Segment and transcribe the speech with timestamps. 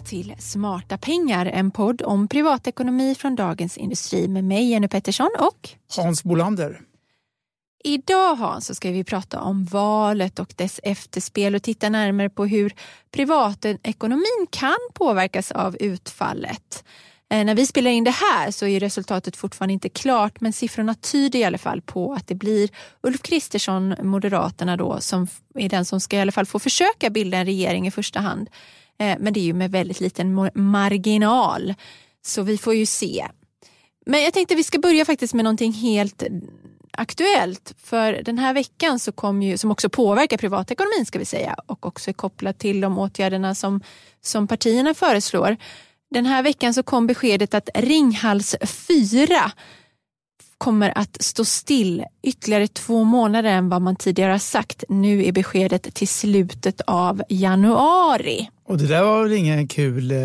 [0.00, 5.30] Välkomna till Smarta pengar, en podd om privatekonomi från Dagens Industri med mig Jenny Pettersson
[5.38, 6.80] och Hans Bolander.
[7.84, 12.46] Idag Hans så ska vi prata om valet och dess efterspel och titta närmare på
[12.46, 12.74] hur
[13.10, 16.84] privatekonomin kan påverkas av utfallet.
[17.30, 20.94] Eh, när vi spelar in det här så är resultatet fortfarande inte klart men siffrorna
[20.94, 22.68] tyder i alla fall på att det blir
[23.02, 27.38] Ulf Kristersson, Moderaterna då, som är den som ska i alla fall få försöka bilda
[27.38, 28.48] en regering i första hand.
[29.00, 31.74] Eh, men det är ju med väldigt liten marginal.
[32.22, 33.26] Så vi får ju se.
[34.06, 36.22] Men jag tänkte vi ska börja faktiskt med någonting helt
[36.92, 37.74] aktuellt.
[37.78, 41.86] För den här veckan så kom ju, som också påverkar privatekonomin ska vi säga och
[41.86, 43.80] också är kopplat till de åtgärderna som,
[44.20, 45.56] som partierna föreslår.
[46.10, 49.52] Den här veckan så kom beskedet att Ringhals 4
[50.58, 54.84] kommer att stå still ytterligare två månader än vad man tidigare har sagt.
[54.88, 58.48] Nu är beskedet till slutet av januari.
[58.70, 60.18] Och det där var väl ingen kul eh,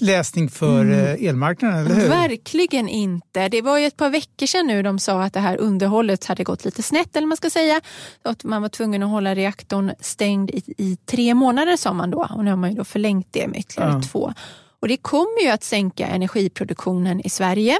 [0.00, 1.06] läsning för mm.
[1.06, 2.08] Eh, elmarknaden, eller hur?
[2.08, 3.48] Verkligen inte.
[3.48, 6.44] Det var ju ett par veckor sedan nu de sa att det här underhållet hade
[6.44, 7.80] gått lite snett, eller man ska säga.
[8.22, 12.28] Att man var tvungen att hålla reaktorn stängd i, i tre månader sa man då.
[12.36, 14.02] Och nu har man ju då förlängt det med ytterligare ja.
[14.02, 14.32] två.
[14.80, 17.78] Och det kommer ju att sänka energiproduktionen i Sverige.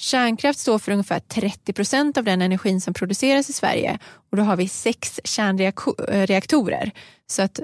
[0.00, 3.98] Kärnkraft står för ungefär 30 procent av den energin som produceras i Sverige
[4.30, 6.90] och då har vi sex kärnreaktorer.
[7.26, 7.60] Så att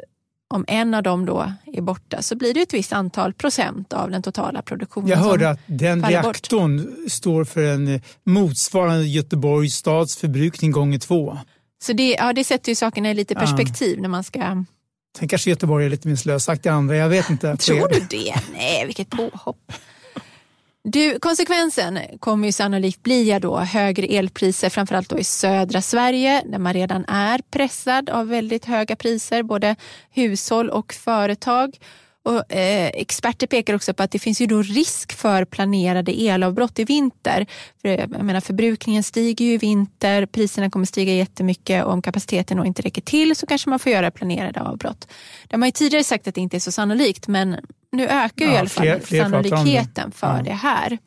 [0.49, 4.11] om en av dem då är borta så blir det ett visst antal procent av
[4.11, 7.11] den totala produktionen Jag hörde att den reaktorn bort.
[7.11, 11.39] står för en motsvarande Göteborgs stads förbrukning gånger två.
[11.83, 14.03] Så det, ja, det sätter ju sakerna i lite perspektiv ja.
[14.03, 14.65] när man ska
[15.19, 17.57] Sen kanske Göteborg är lite mer slösaktig andra, jag vet inte.
[17.57, 18.35] Tror du det?
[18.53, 19.73] Nej, vilket påhopp.
[20.87, 26.59] Du, konsekvensen kommer ju sannolikt bli då högre elpriser, framförallt då i södra Sverige där
[26.59, 29.77] man redan är pressad av väldigt höga priser, både
[30.11, 31.79] hushåll och företag.
[32.25, 36.79] Och, eh, experter pekar också på att det finns ju då risk för planerade elavbrott
[36.79, 37.47] i vinter.
[37.83, 42.57] För, jag menar, förbrukningen stiger ju i vinter, priserna kommer stiga jättemycket och om kapaciteten
[42.57, 45.09] då inte räcker till så kanske man får göra planerade avbrott.
[45.49, 47.57] Det har man ju tidigare sagt att det inte är så sannolikt men
[47.93, 50.43] nu ökar ju ja, i alla fall fler, fler sannolikheten för ja.
[50.43, 50.99] det här.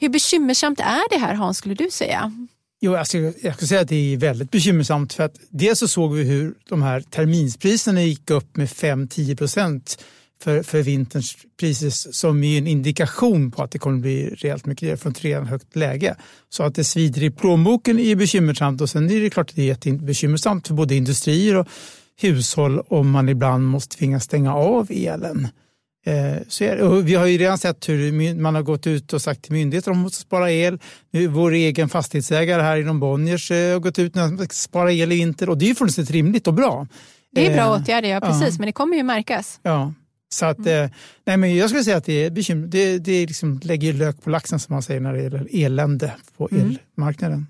[0.00, 2.32] Hur bekymmersamt är det här Hans, skulle du säga?
[2.80, 6.14] Jo, alltså, jag skulle säga att det är väldigt bekymmersamt för att dels så såg
[6.14, 10.04] vi hur de här terminspriserna gick upp med 5-10 procent
[10.42, 15.02] för, för vinterns priser som är en indikation på att det kommer bli rejält mycket
[15.02, 16.16] från ett redan högt läge.
[16.48, 19.62] Så att det svider i plånboken är bekymmersamt och sen är det klart att det
[19.62, 21.68] är jättebekymmersamt för både industrier och
[22.20, 25.48] hushåll om man ibland måste tvingas stänga av elen.
[26.06, 29.90] Eh, vi har ju redan sett hur man har gått ut och sagt till myndigheter
[29.90, 30.78] att de måste spara el.
[31.30, 35.16] Vår egen fastighetsägare här inom Bonniers eh, har gått ut och att spara el i
[35.16, 36.86] vinter och det är ju fullständigt rimligt och bra.
[37.32, 38.54] Det är bra eh, åtgärder, ja precis, ja.
[38.58, 39.60] men det kommer ju märkas.
[39.62, 39.92] Ja.
[40.32, 40.90] Så att, mm.
[41.24, 42.66] nej men jag skulle säga att det är bekymmer.
[42.66, 46.48] Det, det liksom lägger lök på laxen som man säger när det gäller elände på
[46.52, 46.76] mm.
[46.96, 47.46] elmarknaden.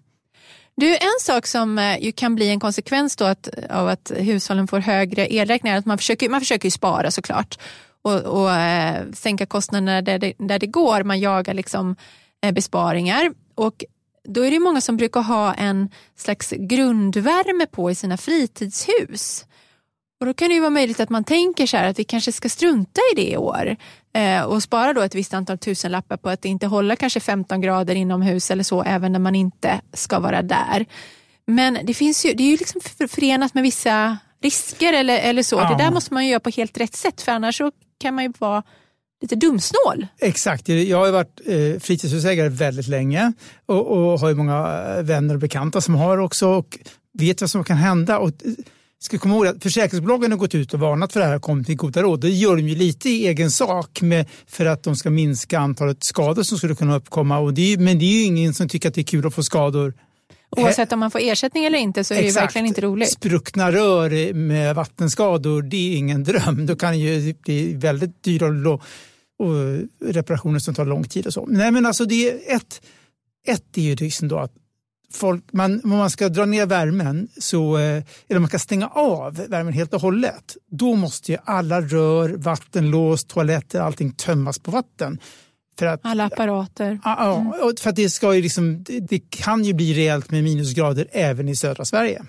[0.76, 4.78] Du, en sak som ju kan bli en konsekvens då att, av att hushållen får
[4.78, 7.58] högre elräkningar, att man försöker, man försöker ju spara såklart
[8.02, 11.04] och, och äh, sänka kostnaderna där det, där det går.
[11.04, 11.96] Man jagar liksom
[12.42, 13.32] äh, besparingar.
[13.54, 13.84] Och
[14.24, 19.44] då är det många som brukar ha en slags grundvärme på i sina fritidshus.
[20.22, 22.32] Och då kan det ju vara möjligt att man tänker så här att vi kanske
[22.32, 23.76] ska strunta i det i år
[24.14, 27.94] eh, och spara då ett visst antal tusenlappar på att inte hålla kanske 15 grader
[27.94, 30.86] inomhus eller så även när man inte ska vara där.
[31.46, 35.56] Men det, finns ju, det är ju liksom förenat med vissa risker eller, eller så.
[35.56, 35.68] Ja.
[35.68, 38.24] Det där måste man ju göra på helt rätt sätt för annars så kan man
[38.24, 38.62] ju vara
[39.22, 40.06] lite dumsnål.
[40.20, 40.68] Exakt.
[40.68, 43.32] Jag har varit eh, fritidshusägare väldigt länge
[43.66, 44.66] och, och har ju många
[45.02, 46.78] vänner och bekanta som har också och
[47.18, 48.18] vet vad som kan hända.
[48.18, 48.52] Och, eh,
[49.02, 51.66] ska komma ihåg att försäkringsbolagen har gått ut och varnat för det här och kommit
[51.66, 52.20] till goda råd.
[52.20, 56.04] Det gör de ju lite i egen sak med, för att de ska minska antalet
[56.04, 57.38] skador som skulle kunna uppkomma.
[57.38, 59.34] Och det är, men det är ju ingen som tycker att det är kul att
[59.34, 59.94] få skador
[60.56, 62.34] Oavsett om man får ersättning eller inte så är Exakt.
[62.34, 63.12] det verkligen inte roligt.
[63.12, 66.66] Spruckna rör med vattenskador, det är ingen dröm.
[66.66, 68.82] Då kan det bli väldigt dyra och,
[69.38, 69.54] och
[70.04, 71.46] reparationer som tar lång tid och så.
[71.46, 72.82] Nej men alltså det är ett,
[73.48, 74.52] ett är ju liksom då att
[75.12, 79.34] folk, man, om man ska dra ner värmen, så, eh, eller man ska stänga av
[79.34, 85.18] värmen helt och hållet, då måste ju alla rör, vattenlås, toaletter, allting tömmas på vatten.
[85.78, 87.00] För att, Alla apparater.
[87.04, 87.76] Ja, mm.
[87.76, 91.56] för att det, ska ju liksom, det kan ju bli rejält med minusgrader även i
[91.56, 92.22] södra Sverige.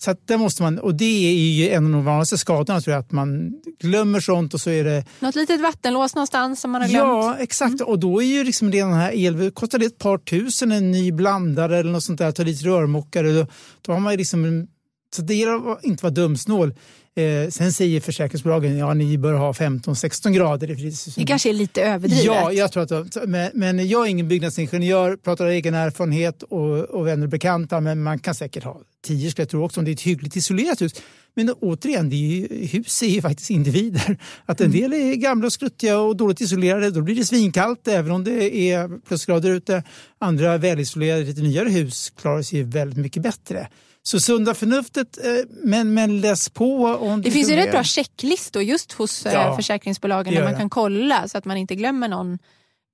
[0.00, 2.92] Så att det måste man, och det är ju en av de vanligaste skadorna, tror
[2.94, 5.04] jag, att man glömmer sånt och så är det...
[5.20, 7.04] Något litet vattenlås någonstans som man har glömt.
[7.04, 7.80] Ja, exakt.
[7.80, 7.86] Mm.
[7.86, 10.90] Och då är ju liksom det den här el, kostar det ett par tusen en
[10.90, 13.46] ny blandare eller något sånt där, ta dit rörmokare, då,
[13.82, 14.66] då har man ju liksom
[15.14, 16.74] Så det gäller att inte vara dumsnål.
[17.18, 20.94] Eh, sen säger försäkringsbolagen ja ni bör ha 15-16 grader i.
[21.16, 22.24] Det kanske är lite överdrivet.
[22.24, 26.78] Ja, jag tror att, men, men jag är ingen byggnadsingenjör, pratar av egen erfarenhet och,
[26.78, 29.84] och vänner och bekanta, men man kan säkert ha 10 skulle jag tro också om
[29.84, 30.92] det är ett hyggligt isolerat hus.
[31.34, 34.18] Men återigen, det är ju, hus är ju faktiskt individer.
[34.46, 38.12] Att en del är gamla och skruttiga och dåligt isolerade, då blir det svinkallt även
[38.12, 39.82] om det är plusgrader ute.
[40.18, 43.68] Andra välisolerade, lite nyare hus klarar sig väldigt mycket bättre.
[44.08, 45.30] Så sunda förnuftet, eh,
[45.64, 46.86] men, men läs på.
[46.86, 50.70] Om det finns ju rätt bra checklistor just hos eh, ja, försäkringsbolagen där man kan
[50.70, 52.38] kolla så att man inte glömmer någon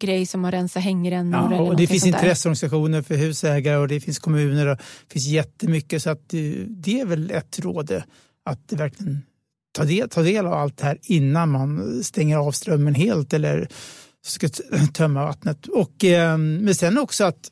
[0.02, 1.52] grej som att rensa hängrännor.
[1.52, 6.02] Ja, och det finns intresseorganisationer för husägare och det finns kommuner och det finns jättemycket.
[6.02, 6.28] Så att
[6.68, 8.02] det är väl ett råd
[8.44, 9.22] att verkligen
[9.72, 13.68] ta del, ta del av allt det här innan man stänger av strömmen helt eller
[14.24, 14.48] ska
[14.94, 15.66] tömma vattnet.
[15.66, 17.50] Och, eh, men sen också att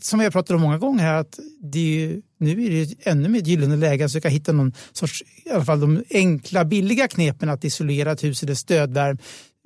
[0.00, 3.38] som jag pratat om många gånger här, att det är, nu är det ännu mer
[3.38, 7.48] ett gyllene läge att försöka hitta någon sorts, i alla fall de enkla billiga knepen
[7.48, 9.18] att isolera ett hus eller stödvärme,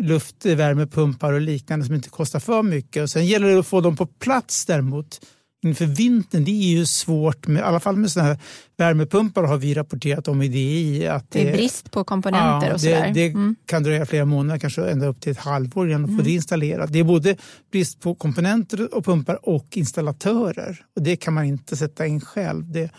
[0.03, 3.03] luftvärmepumpar och liknande som inte kostar för mycket.
[3.03, 5.21] Och sen gäller det att få dem på plats däremot
[5.63, 8.39] inför vintern, det är ju svårt, med, i alla fall med sådana här
[8.77, 11.07] värmepumpar har vi rapporterat om i DI.
[11.07, 13.07] Att det är brist på komponenter ja, och sådär.
[13.07, 13.57] Det, det mm.
[13.67, 16.17] kan dröja flera månader, kanske ända upp till ett halvår innan mm.
[16.17, 16.93] få det installerat.
[16.93, 17.37] Det är både
[17.73, 20.85] brist på komponenter och pumpar och installatörer.
[20.97, 22.73] Och det kan man inte sätta in själv.
[22.73, 22.91] Det,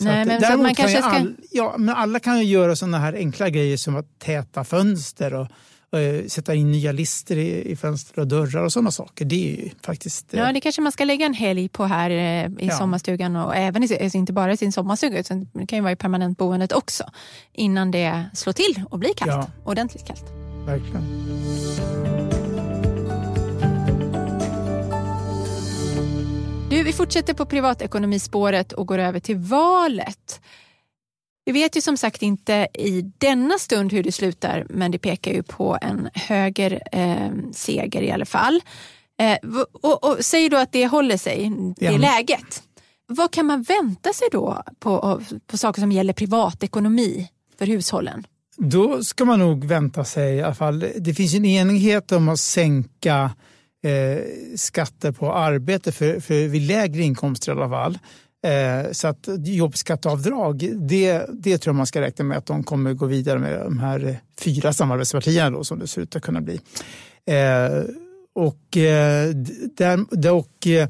[0.00, 1.10] Nej, att, men så man kanske ska...
[1.10, 5.34] all, ja, men alla kan ju göra sådana här enkla grejer som att täta fönster
[5.34, 5.48] och
[6.28, 9.24] sätta in nya lister i, i fönster och dörrar och sådana saker.
[9.24, 10.26] Det är faktiskt...
[10.30, 12.78] Ja, det kanske man ska lägga en helg på här eh, i ja.
[12.78, 15.92] sommarstugan och även i, alltså inte bara i sin sommarstuga utan det kan ju vara
[15.92, 17.04] i permanentboendet också
[17.52, 19.30] innan det slår till och blir kallt.
[19.30, 19.70] Ja.
[19.70, 20.24] Ordentligt kallt.
[20.66, 21.04] Verkligen.
[26.70, 30.40] Du, vi fortsätter på privatekonomispåret och går över till valet.
[31.44, 35.32] Vi vet ju som sagt inte i denna stund hur det slutar men det pekar
[35.32, 38.60] ju på en höger eh, seger i alla fall.
[39.20, 39.50] Eh,
[39.82, 41.98] och, och, säg då att det håller sig, det ja.
[41.98, 42.62] läget.
[43.06, 48.26] Vad kan man vänta sig då på, på saker som gäller privatekonomi för hushållen?
[48.56, 50.86] Då ska man nog vänta sig i alla fall.
[50.96, 53.30] Det finns en enighet om att sänka
[53.84, 54.24] eh,
[54.56, 57.98] skatter på arbete för, för vid lägre inkomster i alla fall.
[58.44, 62.92] Eh, så att jobbskatteavdrag, det, det tror jag man ska räkna med att de kommer
[62.92, 66.60] gå vidare med de här fyra samarbetspartierna då, som det ser ut att kunna bli.
[67.26, 67.84] Eh,
[68.34, 69.30] och, eh,
[69.76, 70.88] där, och eh,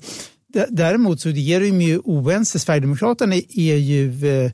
[0.68, 2.58] Däremot så är de ju oense.
[2.58, 4.52] Sverigedemokraterna är ju eh,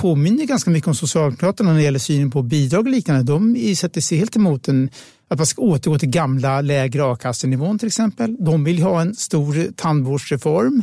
[0.00, 3.22] påminner ganska mycket om Socialdemokraterna när det gäller synen på bidrag och liknande.
[3.22, 4.90] De sätter sig helt emot en,
[5.28, 8.36] att man ska återgå till gamla lägre a-kassenivån till exempel.
[8.40, 10.82] De vill ha en stor tandvårdsreform.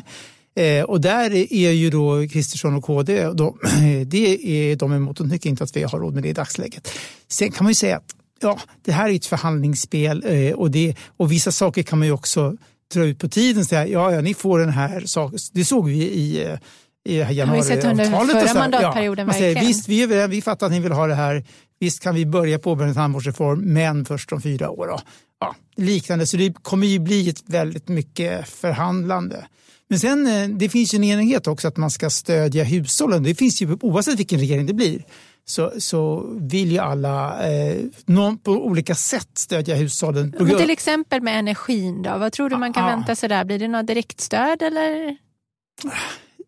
[0.58, 3.58] Eh, och där är ju då Kristersson och KD, då,
[4.06, 5.18] det är de emot.
[5.18, 6.90] De tycker inte att vi har råd med det i dagsläget.
[7.28, 10.96] Sen kan man ju säga att ja, det här är ett förhandlingsspel eh, och, det,
[11.18, 12.58] och vissa saker kan man ju också
[12.94, 13.66] dra ut på tiden.
[13.66, 15.40] Säga, ja, ja, ni får den här saken.
[15.54, 16.60] Det såg vi i eh,
[17.08, 17.60] i januariavtalet.
[17.60, 19.28] Vi sett under förra mandatperioden.
[19.28, 21.44] Ja, säger, visst, vi, är, vi fattar att ni vill ha det här.
[21.80, 24.88] Visst kan vi börja påbörja en tandvårdsreform, men först om fyra år.
[24.88, 25.00] Då.
[25.40, 29.46] Ja, liknande, så det kommer ju bli ett väldigt mycket förhandlande.
[29.90, 33.24] Men sen eh, det finns ju en enighet också att man ska stödja hushållen.
[33.24, 35.04] Det finns ju oavsett vilken regering det blir
[35.46, 40.36] så, så vill ju alla eh, någon, på olika sätt stödja hushållen.
[40.40, 42.18] Men till exempel med energin då?
[42.18, 42.88] Vad tror du man kan ah.
[42.88, 43.46] vänta sig där?
[43.46, 45.18] Blir det något direktstöd eller?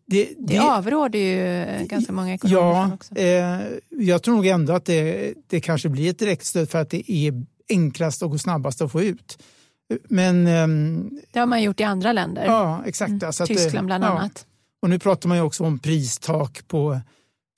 [0.06, 3.16] Det, det, det avråder ju ganska många ekonomer ja, också.
[3.16, 7.12] Eh, jag tror nog ändå att det, det kanske blir ett direktstöd för att det
[7.12, 9.38] är enklast och snabbast att få ut.
[10.08, 12.44] Men, ehm, det har man gjort i andra länder.
[12.44, 13.10] Ja, exakt.
[13.10, 13.26] Mm.
[13.26, 14.08] Alltså Tyskland bland ja.
[14.08, 14.46] annat.
[14.82, 17.00] Och nu pratar man ju också om pristak på,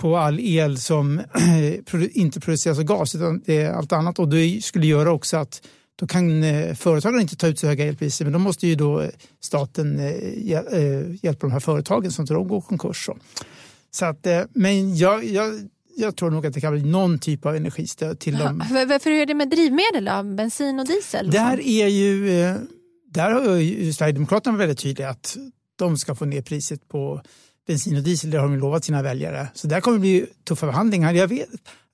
[0.01, 1.21] på all el som
[2.13, 4.19] inte produceras av gas utan det är allt annat.
[4.19, 5.63] Och det skulle göra också att
[5.97, 9.11] då kan eh, företagen inte ta ut så höga elpriser men då måste ju då
[9.41, 10.07] staten eh,
[10.53, 13.09] eh, hjälpa de här företagen så att de går konkurs.
[13.91, 17.57] Så att, men jag, jag jag tror nog att det kan bli någon typ av
[17.57, 18.65] energistöd till ja, dem.
[18.89, 20.35] Varför är det med drivmedel då?
[20.37, 21.31] Bensin och diesel?
[21.31, 22.57] Där är ju, eh,
[23.11, 25.37] där har ju Sverigedemokraterna väldigt tydliga att
[25.77, 27.23] de ska få ner priset på
[27.67, 28.31] bensin och diesel.
[28.31, 29.49] Det har de lovat sina väljare.
[29.55, 31.13] Så där kommer det bli tuffa förhandlingar.
[31.13, 31.49] Jag vet,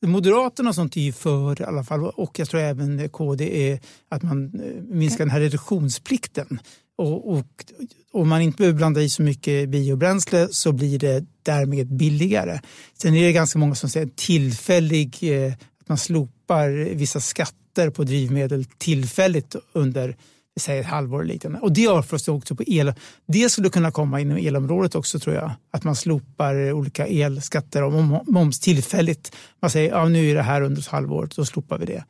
[0.06, 3.80] Moderaterna och sånt är ju för i alla fall och jag tror även KD är
[4.08, 6.60] att man eh, minskar den här reduktionsplikten.
[6.98, 7.64] Och, och
[8.12, 12.60] om man inte behöver blanda i så mycket biobränsle så blir det därmed billigare.
[13.02, 18.04] Sen är det ganska många som säger tillfällig, eh, att man slopar vissa skatter på
[18.04, 20.16] drivmedel tillfälligt under
[20.60, 21.58] säg ett halvår eller liknande.
[21.58, 22.94] Och det har förstås också på el.
[23.26, 25.50] Det skulle kunna komma inom elområdet också tror jag.
[25.70, 27.92] Att man slopar olika elskatter och
[28.26, 29.32] moms tillfälligt.
[29.60, 32.04] Man säger ja, nu är det här under ett halvår, då slopar vi det.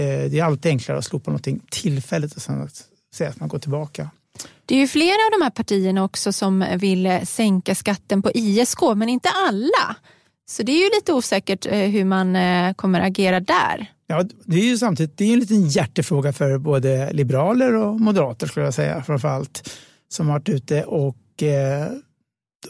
[0.00, 2.68] Eh, det är alltid enklare att slopa någonting tillfälligt och sen
[3.14, 4.10] säga att man går tillbaka.
[4.72, 8.78] Det är ju flera av de här partierna också som vill sänka skatten på ISK,
[8.96, 9.96] men inte alla.
[10.46, 13.92] Så det är ju lite osäkert eh, hur man eh, kommer agera där.
[14.06, 18.46] Ja, det är ju samtidigt det är en liten hjärtefråga för både liberaler och moderater
[18.46, 19.70] skulle jag säga framförallt
[20.08, 21.88] som har varit ute och eh,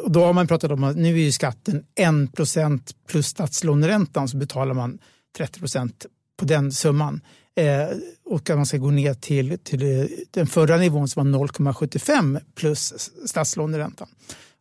[0.06, 1.84] då har man pratat om att nu är ju skatten
[2.26, 4.98] 1 procent plus statslåneräntan så betalar man
[5.36, 6.06] 30 procent
[6.38, 7.20] på den summan.
[7.54, 12.40] Eh, och att man ska gå ner till, till den förra nivån som var 0,75
[12.54, 14.08] plus statslåneräntan.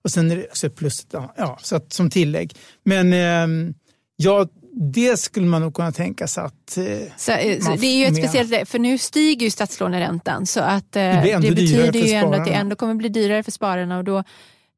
[0.03, 2.55] Och sen är det också plus ja, så att, som tillägg.
[2.83, 3.74] Men eh,
[4.15, 6.83] ja, det skulle man nog kunna tänka sig att eh,
[7.17, 10.95] så, eh, så Det är ju ett speciellt för nu stiger ju statslåneräntan så att
[10.95, 14.03] eh, det, det betyder ju ändå att det ändå kommer bli dyrare för spararna och
[14.03, 14.24] då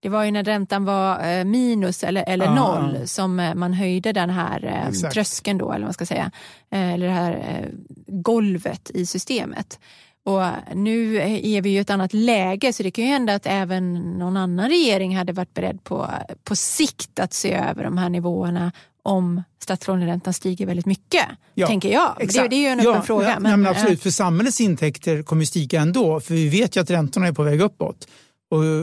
[0.03, 4.11] det var ju när räntan var eh, minus eller, eller ah, noll som man höjde
[4.11, 6.31] den här eh, tröskeln då, eller vad man ska säga,
[6.69, 7.67] eller det här
[8.07, 9.79] golvet i systemet.
[10.25, 10.41] Och
[10.75, 14.37] nu är vi i ett annat läge så det kan ju hända att även någon
[14.37, 16.09] annan regering hade varit beredd på,
[16.43, 18.71] på sikt att se över de här nivåerna
[19.03, 22.15] om statslåneräntan stiger väldigt mycket, ja, tänker jag.
[22.19, 23.29] Det, det, är ju en öppen ja, fråga.
[23.29, 26.89] Ja, men, men absolut, för samhällets intäkter kommer stiga ändå, för vi vet ju att
[26.89, 28.07] räntorna är på väg uppåt.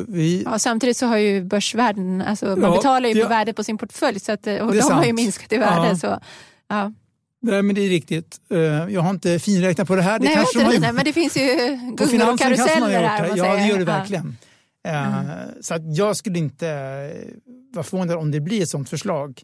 [0.08, 0.42] Vi...
[0.42, 3.78] Ja, samtidigt så har ju börsvärden, alltså man ja, betalar ju på värdet på sin
[3.78, 4.92] portfölj så att, och de sant.
[4.92, 5.88] har ju minskat i värde.
[5.88, 5.96] Ja.
[5.96, 6.20] Så,
[6.68, 6.92] ja.
[7.42, 8.40] Nej, men det är riktigt.
[8.50, 8.58] Eh,
[8.88, 10.18] jag har inte finräknat på det här.
[10.18, 11.56] Det nej, kanske inte det, men det finns ju
[11.96, 13.32] gungor och karuseller här.
[13.36, 14.36] Ja, det gör det verkligen.
[14.88, 15.24] Mm.
[15.60, 16.66] Så jag skulle inte
[17.72, 19.42] vara förvånad om det blir ett sådant förslag.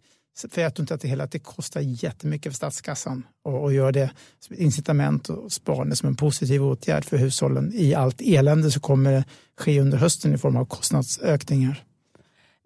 [0.50, 3.92] För jag tror inte att det, hela, att det kostar jättemycket för statskassan och, göra
[3.92, 8.70] det som ett incitament och sparande som en positiv åtgärd för hushållen i allt elände
[8.70, 9.24] som kommer
[9.58, 11.82] ske under hösten i form av kostnadsökningar.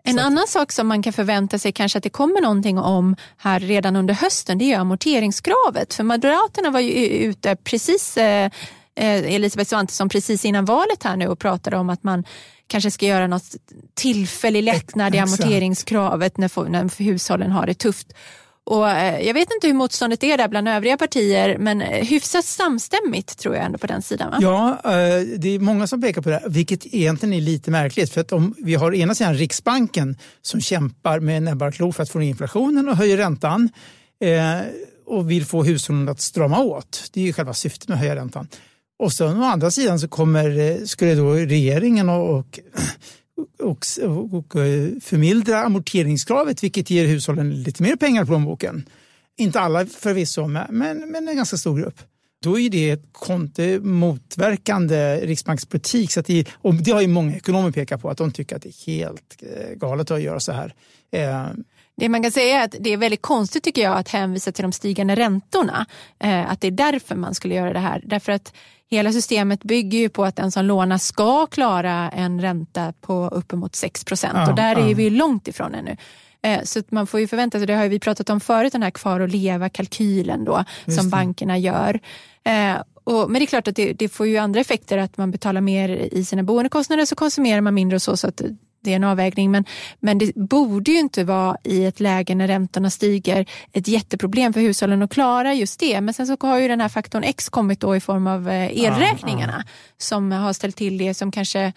[0.05, 0.21] En Så.
[0.21, 3.97] annan sak som man kan förvänta sig kanske att det kommer någonting om här redan
[3.97, 5.95] under hösten det är amorteringskravet.
[5.95, 8.51] För Moderaterna var ju ute precis, eh
[8.97, 12.25] Elisabeth Svantesson precis innan valet här nu och pratade om att man
[12.67, 13.57] kanske ska göra något
[13.95, 18.13] tillfällig lättnad i amorteringskravet när, när hushållen har det tufft.
[18.65, 22.45] Och eh, jag vet inte hur motståndet är där bland övriga partier men eh, hyfsat
[22.45, 24.31] samstämmigt tror jag ändå på den sidan.
[24.31, 24.39] Va?
[24.41, 28.11] Ja, eh, det är många som pekar på det, vilket egentligen är lite märkligt.
[28.11, 32.03] För att om vi har ena sidan Riksbanken som kämpar med näbbar och klor för
[32.03, 33.69] att få ner inflationen och höjer räntan
[35.07, 37.11] och vill få hushållen att strama åt.
[37.13, 38.49] Det är ju själva syftet med att höja räntan.
[39.01, 42.59] Och sen å andra sidan så kommer, eh, skulle då regeringen och, och,
[43.59, 48.89] och, och eh, förmildra amorteringskravet vilket ger hushållen lite mer pengar i plånboken.
[49.37, 51.99] Inte alla förvisso, men, men en ganska stor grupp.
[52.43, 56.13] Då är det ett konto motverkande riksbankspolitik.
[56.13, 58.69] Så det, och det har ju många ekonomer pekat på att de tycker att det
[58.69, 60.75] är helt eh, galet att göra så här.
[62.01, 64.63] Det man kan säga är att det är väldigt konstigt tycker jag att hänvisa till
[64.63, 65.87] de stigande räntorna.
[66.19, 68.03] Att det är därför man skulle göra det här.
[68.05, 68.53] Därför att
[68.91, 73.77] Hela systemet bygger ju på att den som lånar ska klara en ränta på uppemot
[73.77, 74.91] 6 procent ja, och där ja.
[74.91, 75.97] är vi långt ifrån ännu.
[76.43, 78.91] Eh, så man får ju förvänta sig, det har vi pratat om förut, den här
[78.91, 81.11] kvar och leva-kalkylen då Just som det.
[81.11, 82.01] bankerna gör.
[82.45, 85.31] Eh, och, men det är klart att det, det, får ju andra effekter, att man
[85.31, 88.17] betalar mer i sina boendekostnader så konsumerar man mindre och så.
[88.17, 88.43] så att
[88.81, 89.51] det är en avvägning.
[89.51, 89.65] Men,
[90.01, 94.61] men det borde ju inte vara i ett läge när räntorna stiger ett jätteproblem för
[94.61, 96.01] hushållen att klara just det.
[96.01, 98.85] Men sen så har ju den här faktorn X kommit då i form av eh,
[98.85, 99.71] elräkningarna ah.
[99.99, 101.73] som har ställt till det som kanske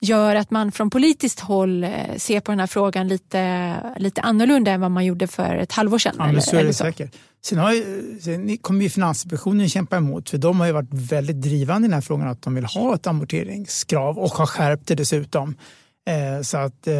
[0.00, 4.70] gör att man från politiskt håll eh, ser på den här frågan lite, lite annorlunda
[4.70, 6.14] än vad man gjorde för ett halvår sedan.
[6.18, 6.84] Ja, eller, så är det så.
[6.84, 7.14] säkert.
[7.42, 11.42] Sen, har ju, sen kommer ju Finansinspektionen kämpa emot för de har ju varit väldigt
[11.42, 14.94] drivande i den här frågan att de vill ha ett amorteringskrav och har skärpt det
[14.94, 15.54] dessutom.
[16.10, 16.94] Eh, så att, eh,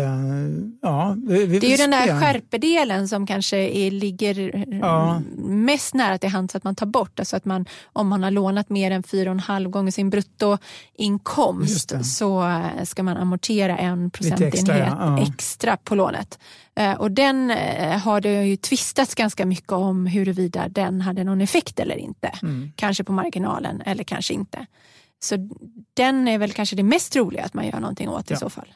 [0.83, 5.23] ja, vi, vi det är ju den där skärpedelen som kanske är, ligger ja.
[5.37, 7.19] mest nära till hands att man tar bort.
[7.19, 12.85] Alltså att man, om man har lånat mer än 4,5 gånger sin bruttoinkomst så eh,
[12.85, 15.23] ska man amortera en procentenhet extra, ja.
[15.23, 16.39] extra på lånet.
[16.99, 17.51] Och den
[18.03, 22.33] har det ju tvistats ganska mycket om huruvida den hade någon effekt eller inte.
[22.43, 22.73] Mm.
[22.77, 24.67] Kanske på marginalen eller kanske inte.
[25.23, 25.37] Så
[25.95, 28.69] den är väl kanske det mest troliga att man gör någonting åt i så fall.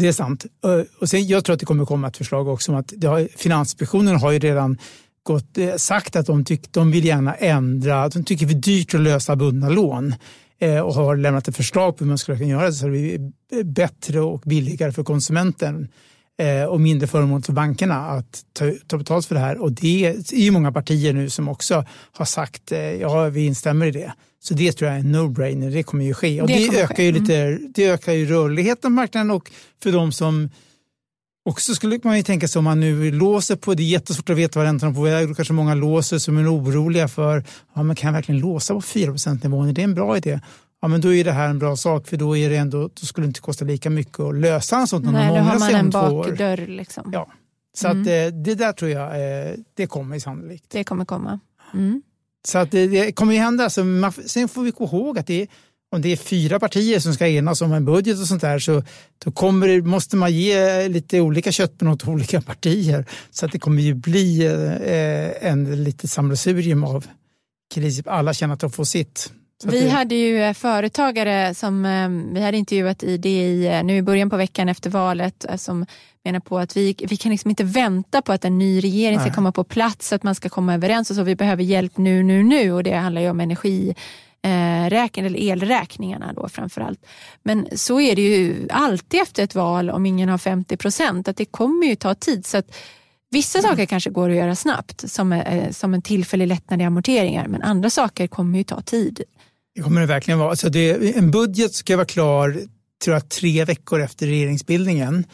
[0.00, 0.46] Det är sant.
[0.64, 3.06] Eh, och sen, jag tror att det kommer komma ett förslag också om att det
[3.06, 4.78] har, Finansinspektionen har ju redan
[5.22, 8.60] gått, eh, sagt att de, tyck, de vill gärna ändra, de tycker det är för
[8.60, 10.14] dyrt att lösa bundna lån
[10.60, 12.92] eh, och har lämnat ett förslag på hur man skulle kunna göra det så att
[12.92, 15.88] det blir bättre och billigare för konsumenten
[16.40, 19.62] eh, och mindre förmån för bankerna att ta, ta betalt för det här.
[19.62, 23.90] Och det är ju många partier nu som också har sagt ja, vi instämmer i
[23.90, 24.12] det.
[24.42, 26.42] Så det tror jag är en no-brainer, det kommer ju ske.
[26.42, 27.72] Och det, det ökar, ju lite, mm.
[27.74, 29.50] det ökar ju rörligheten på marknaden och
[29.82, 30.50] för de som
[31.44, 34.36] också skulle man ju tänka sig om man nu låser på, det är jättesvårt att
[34.36, 37.44] veta var räntorna är på väg, då kanske många låser som är oroliga för,
[37.74, 40.40] ja men kan jag verkligen låsa på 4% nivån, är det en bra idé?
[40.82, 43.06] Ja men då är det här en bra sak för då, är det ändå, då
[43.06, 45.02] skulle det inte kosta lika mycket att lösa en sån.
[45.02, 46.66] Nej, då har man en bakdörr.
[46.66, 47.10] Liksom.
[47.12, 47.28] Ja.
[47.74, 47.98] Så mm.
[47.98, 50.64] att det, eh, det där tror jag, eh, det kommer sannolikt.
[50.70, 51.40] Det kommer komma.
[51.74, 52.02] Mm.
[52.44, 53.70] Så att det, det, kommer ju hända.
[53.70, 55.46] Så man, sen får vi komma ihåg att det,
[55.92, 58.82] om det är fyra partier som ska enas om en budget och sånt där så
[59.24, 63.04] då kommer det, måste man ge lite olika köttben åt olika partier.
[63.30, 67.06] Så att det kommer ju bli eh, en lite sammelsurium av
[67.74, 68.02] kris.
[68.06, 69.32] Alla känner att de får sitt.
[69.64, 69.88] Vi det...
[69.88, 74.02] hade ju eh, företagare som eh, vi hade intervjuat i det i, eh, nu i
[74.02, 75.86] början på veckan efter valet som
[76.24, 79.32] menar på att vi, vi kan liksom inte vänta på att en ny regering ska
[79.32, 81.22] komma på plats, att man ska komma överens och så.
[81.22, 83.94] Vi behöver hjälp nu, nu, nu och det handlar ju om energi
[84.42, 87.06] eh, räkning, eller elräkningarna då framförallt.
[87.42, 91.36] Men så är det ju alltid efter ett val om ingen har 50 procent, att
[91.36, 92.46] det kommer ju ta tid.
[92.46, 92.76] Så att
[93.32, 93.70] Vissa mm.
[93.70, 97.90] saker kanske går att göra snabbt som, som en tillfällig lättnad i amorteringar, men andra
[97.90, 99.22] saker kommer ju ta tid.
[99.74, 100.50] Det kommer det verkligen vara.
[100.50, 102.60] Alltså det, en budget ska vara klar
[103.04, 105.24] tror jag, tre veckor efter regeringsbildningen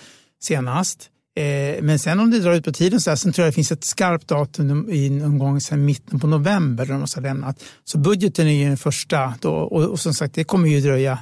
[0.43, 1.11] senast.
[1.37, 3.55] Eh, men sen om det drar ut på tiden så här, sen tror jag det
[3.55, 6.87] finns ett skarpt datum i någon gång sen mitten på november.
[6.87, 7.64] De måste ha lämnat.
[7.85, 11.19] Så budgeten är ju den första då, och, och som sagt det kommer ju dröja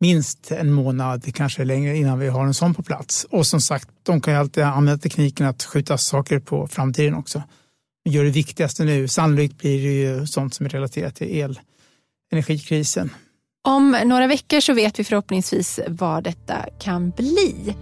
[0.00, 3.26] minst en månad, kanske längre innan vi har en sån på plats.
[3.30, 7.42] Och som sagt, de kan ju alltid använda tekniken att skjuta saker på framtiden också.
[8.08, 9.08] Gör det viktigaste nu.
[9.08, 11.60] Sannolikt blir det ju sånt som är relaterat till el,
[12.30, 13.10] energikrisen.
[13.62, 17.74] Om några veckor så vet vi förhoppningsvis vad detta kan bli.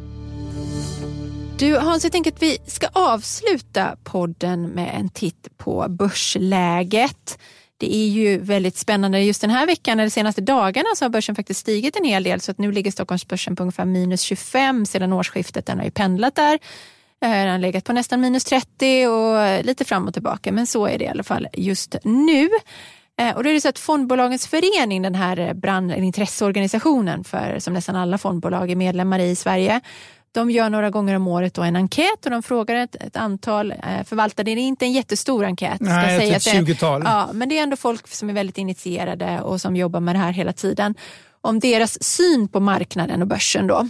[1.58, 7.38] Du Hans, jag tänker att vi ska avsluta podden med en titt på börsläget.
[7.76, 9.20] Det är ju väldigt spännande.
[9.20, 12.22] Just den här veckan, eller de senaste dagarna, så har börsen faktiskt stigit en hel
[12.22, 12.40] del.
[12.40, 15.66] Så att nu ligger Stockholmsbörsen på ungefär minus 25 sedan årsskiftet.
[15.66, 16.58] Den har ju pendlat där.
[17.22, 20.52] Eh, den har legat på nästan minus 30 och lite fram och tillbaka.
[20.52, 22.48] Men så är det i alla fall just nu.
[23.18, 27.74] Eh, och då är det så att Fondbolagens förening, den här brand, intresseorganisationen för, som
[27.74, 29.80] nästan alla fondbolag är medlemmar i i Sverige,
[30.32, 34.04] de gör några gånger om året en enkät och de frågar ett, ett antal eh,
[34.04, 34.44] förvaltare.
[34.44, 35.80] Det är inte en jättestor enkät.
[35.80, 37.02] Nej, säga ett 20-tal.
[37.04, 40.18] Ja, men det är ändå folk som är väldigt initierade och som jobbar med det
[40.18, 40.94] här hela tiden.
[41.40, 43.88] Om deras syn på marknaden och börsen då.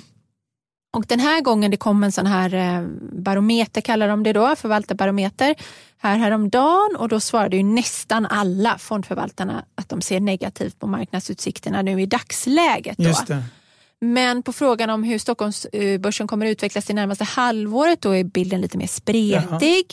[0.97, 4.57] Och den här gången det kom en sån här eh, barometer kallar de det då,
[4.57, 5.55] förvaltarbarometer
[5.99, 11.83] här häromdagen och då svarade ju nästan alla fondförvaltarna att de ser negativt på marknadsutsikterna
[11.83, 12.99] nu i dagsläget.
[12.99, 13.37] Då.
[14.01, 18.61] Men på frågan om hur Stockholmsbörsen kommer att utvecklas det närmaste halvåret då är bilden
[18.61, 19.85] lite mer spretig.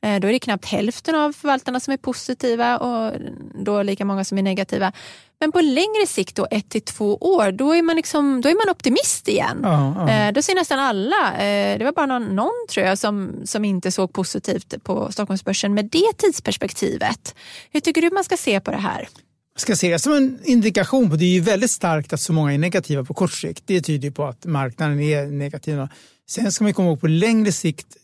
[0.00, 0.14] Jaha.
[0.14, 3.12] Eh, då är det knappt hälften av förvaltarna som är positiva och
[3.54, 4.92] då lika många som är negativa.
[5.40, 8.54] Men på längre sikt, då, ett till två år, då är man, liksom, då är
[8.54, 9.60] man optimist igen.
[9.62, 10.10] Ja, ja.
[10.10, 13.64] Eh, då ser nästan alla, eh, det var bara någon, någon tror jag som, som
[13.64, 17.34] inte såg positivt på Stockholmsbörsen med det tidsperspektivet.
[17.70, 19.08] Hur tycker du man ska se på det här?
[19.56, 22.58] ska ses som en indikation på, det är ju väldigt starkt att så många är
[22.58, 23.62] negativa på kort sikt.
[23.66, 25.86] Det tyder på att marknaden är negativ.
[26.30, 27.96] Sen ska man komma ihåg på längre sikt,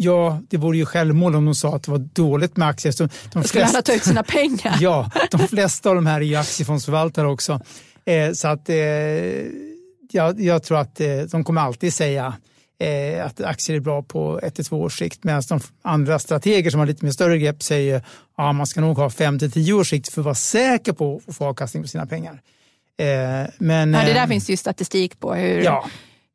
[0.00, 2.94] ja, det vore ju självmål om de sa att det var dåligt med aktier.
[2.98, 4.76] De, de skulle alla ta ut sina pengar.
[4.80, 7.60] ja, de flesta av de här är ju aktiefondsförvaltare också.
[8.04, 8.76] Eh, så att eh,
[10.10, 12.34] jag, jag tror att eh, de kommer alltid säga
[12.80, 16.70] eh, att aktier är bra på ett till två års sikt medan de andra strateger
[16.70, 18.04] som har lite mer större grepp säger att
[18.36, 21.20] ja, man ska nog ha fem till tio års sikt för att vara säker på
[21.26, 22.40] att få avkastning på sina pengar.
[22.98, 23.06] Eh,
[23.58, 25.88] men, ja, det där eh, finns ju statistik på hur, ja.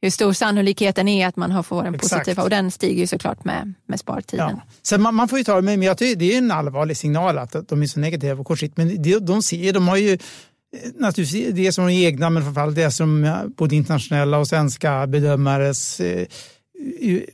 [0.03, 3.45] Hur stor sannolikheten är att man har får en positiv och den stiger ju såklart
[3.45, 4.49] med, med spartiden.
[4.49, 4.61] Ja.
[4.81, 6.97] Så man, man, får ju ta det med, men jag tycker det är en allvarlig
[6.97, 8.77] signal att de är så negativa på kort sikt.
[8.77, 10.17] Men de, de, ser, de har ju
[10.99, 16.27] naturligtvis det som de egna, men framförallt det som både internationella och svenska bedömares eh,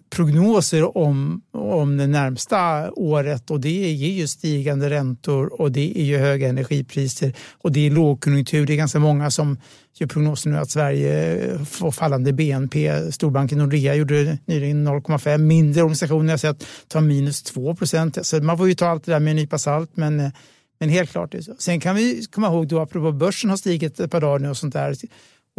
[0.09, 6.03] prognoser om, om det närmsta året och det ger ju stigande räntor och det är
[6.03, 8.65] ju höga energipriser och det är lågkonjunktur.
[8.65, 9.57] Det är ganska många som
[9.97, 13.11] gör prognoser nu att Sverige får fallande BNP.
[13.11, 15.37] Storbanken Nordea gjorde nyligen 0,5.
[15.37, 18.25] Mindre organisationer har sett ta minus 2 procent.
[18.25, 20.31] Så man får ju ta allt det där med en nypa salt men
[20.79, 21.31] men helt klart.
[21.31, 21.55] Det så.
[21.59, 24.57] Sen kan vi komma ihåg då, apropå börsen har stigit ett par dagar nu och
[24.57, 24.95] sånt där.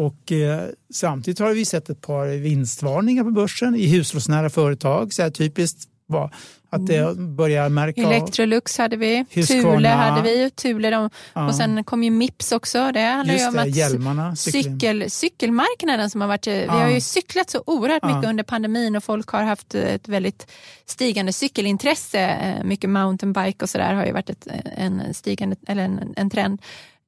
[0.01, 5.13] Och eh, samtidigt har vi sett ett par vinstvarningar på börsen i hushållsnära företag.
[5.13, 6.35] Så här typiskt var
[6.71, 7.37] att det Mm.
[7.37, 8.01] börjar märka.
[8.03, 9.63] Electrolux hade vi, Husqvarna.
[9.77, 10.51] Thule hade vi.
[10.51, 11.49] Thule de, Ja.
[11.49, 12.91] Och sen kom ju Mips också.
[12.93, 14.37] Det handlar ju om det, att hjälmarna.
[14.37, 16.47] cykel, cykelmarknaden som har varit...
[16.47, 16.73] Vi Ja.
[16.73, 18.29] har ju cyklat så oerhört mycket Ja.
[18.31, 20.47] under pandemin och folk har haft ett väldigt
[20.87, 22.21] stigande cykelintresse.
[22.21, 26.61] Eh, Mycket mountainbike och sådär har ju varit ett, en, stigande, eller en, en trend.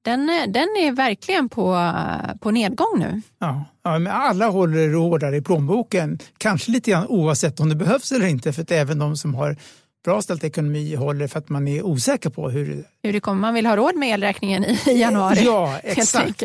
[0.02, 1.92] Den, den är verkligen på,
[2.40, 3.22] på nedgång nu.
[3.38, 6.18] Ja, ja, men alla håller hårdare i plånboken.
[6.38, 8.52] Kanske lite grann oavsett om det behövs eller inte.
[8.52, 9.56] För att även de som har
[10.04, 12.84] bra ställt ekonomi håller för att man är osäker på hur...
[13.02, 13.40] Hur det kommer.
[13.40, 15.42] Man vill ha råd med elräkningen i, januari.
[15.44, 16.40] Ja, exakt.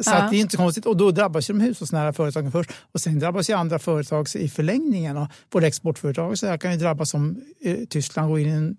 [0.00, 0.28] Så Ja.
[0.30, 0.86] det är inte konstigt.
[0.86, 2.70] Och då drabbas ju de hushållsnära företagen först.
[2.92, 5.16] Och sen drabbas ju andra företag i förlängningen.
[5.16, 8.76] Och både exportföretag så här kan ju drabbas om eh, Tyskland går in i en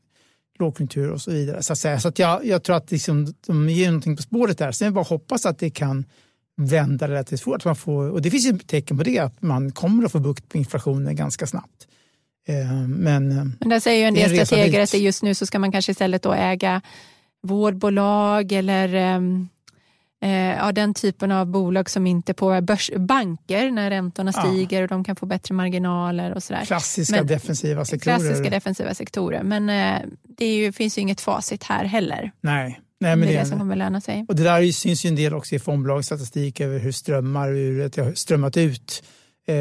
[0.60, 1.64] lågkonjunktur och så vidare.
[1.64, 2.00] Så att, säga.
[2.00, 4.72] Så att jag, jag tror att liksom, de ger någonting på spåret där.
[4.72, 6.06] Sen bara hoppas att det kan
[6.58, 7.66] vända relativt fort.
[7.66, 10.50] Man får, och det finns ju tecken på det, att man kommer att få bukt
[10.50, 11.88] på inflationen ganska snabbt.
[12.48, 15.60] Eh, Men eh, Men där säger ju en del strateger att just nu så ska
[15.60, 16.82] man kanske istället då äga
[17.44, 19.48] vårdbolag eller ehm,
[20.22, 24.42] eh, ja, den typen av bolag som inte påverkar börs, banker när räntorna Ja.
[24.42, 26.66] stiger och de kan få bättre marginaler och sådär.
[26.66, 28.18] klassiska Men- defensiva sektorer.
[28.20, 29.44] Klassiska defensiva sektorer.
[29.44, 30.08] Men eh,
[30.38, 32.32] det ju, finns ju inget facit här heller.
[32.42, 34.26] Nej, nej det men är det det som kommer löna sig.
[34.28, 37.90] Och det där syns ju en del också i fondbolagens statistik över hur strömmar ur
[37.90, 39.04] det har strömmat ut.
[39.48, 39.56] Eh,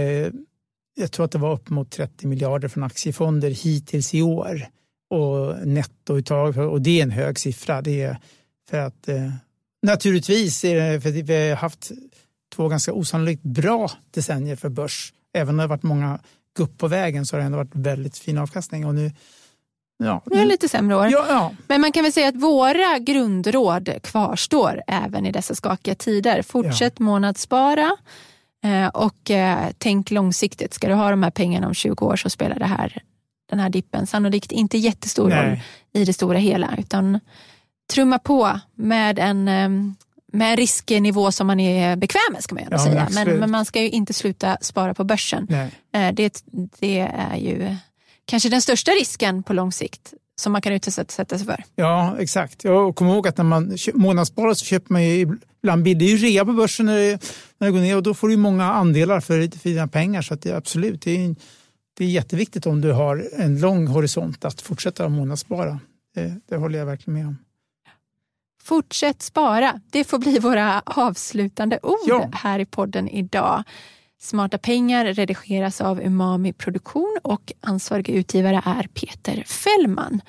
[0.95, 4.67] jag tror att det var upp mot 30 miljarder från aktiefonder hittills i år.
[5.11, 7.83] Och nettouttag, och det är en hög siffra.
[7.83, 8.17] Det är
[8.71, 9.31] för att eh,
[9.83, 11.91] naturligtvis är det för vi har haft
[12.55, 15.13] två ganska osannolikt bra decennier för börs.
[15.35, 16.19] Även om det har varit många
[16.57, 18.87] gupp på vägen så har det ändå varit väldigt fin avkastning.
[18.87, 19.13] Och nu,
[19.99, 21.09] ja, Nu är det lite sämre år.
[21.09, 25.95] ja, ja, Men man kan väl säga att våra grundråd kvarstår även i dessa skakiga
[25.95, 26.43] tider.
[26.43, 27.97] Fortsätt månadsspara
[28.65, 30.75] eh, och eh, tänk långsiktigt.
[30.75, 33.03] Ska du ha de här pengarna om 20 år så spelar det här,
[33.51, 35.65] den här dippen sannolikt inte jättestor roll nej.
[35.93, 36.75] i det stora hela.
[36.79, 37.21] Utan
[37.91, 39.69] trumma på med en, eh,
[40.33, 43.03] med en risknivå som man är bekväm med ska man Ja, säga.
[43.03, 43.27] absolut.
[43.29, 45.47] Men, men man ska ju inte sluta spara på börsen.
[45.51, 45.71] nej.
[46.09, 46.45] Eh, Det,
[46.81, 47.77] det är ju
[48.25, 51.65] kanske den största risken på lång sikt som man kan utsätta sig för.
[51.75, 52.65] Ja, exakt.
[52.65, 55.99] Ja, och kom ihåg att när man månadssparar så köper man ju ibland bil.
[55.99, 57.19] Det är ju rea på börsen när det,
[57.59, 60.23] när det går ner och då får du många andelar för, för dina pengar.
[60.23, 61.35] Så att det, absolut, det är,
[61.99, 65.81] det är jätteviktigt om du har en lång horisont att fortsätta månadsspara.
[66.15, 67.37] Det, det håller jag verkligen med om.
[68.75, 69.81] Fortsätt spara.
[69.91, 72.29] Det får bli våra avslutande ord Ja.
[72.33, 73.63] här i podden idag.
[74.21, 80.21] Smarta pengar redigeras av Umami Produktion och ansvarig utgivare är Peter Fällman.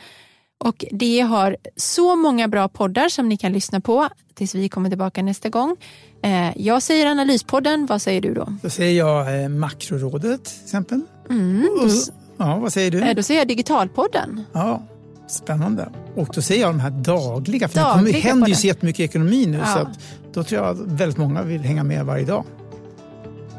[0.63, 4.89] Och det har så många bra poddar som ni kan lyssna på tills vi kommer
[4.89, 5.75] tillbaka nästa gång.
[6.23, 8.53] Eh, Jag säger Analyspodden, vad säger du då?
[8.61, 11.01] Då säger jag eh, Makrorådet till exempel.
[11.29, 11.89] Mm, Och,
[12.37, 13.01] ja, vad säger du?
[13.01, 14.43] eh, då säger jag Digitalpodden.
[14.53, 14.83] Ja,
[15.31, 15.89] spännande.
[16.15, 18.99] Och då säger jag de här dagliga, för det Dagliga kommer, händer ju så jättemycket
[18.99, 19.65] i ekonomin nu Ja.
[19.65, 19.99] så att
[20.33, 22.43] då tror jag att väldigt många vill hänga med varje dag.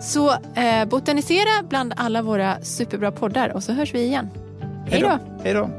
[0.01, 4.29] Så eh, botanisera bland alla våra superbra poddar och så hörs vi igen.
[4.87, 5.19] Hej då!
[5.45, 5.71] Hej då!